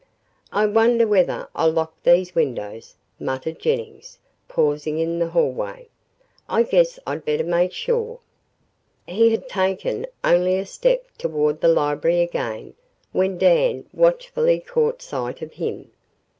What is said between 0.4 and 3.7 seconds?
"I wonder whether I locked these windows?" muttered